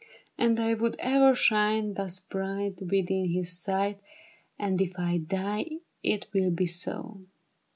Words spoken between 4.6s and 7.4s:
if I die it will be so.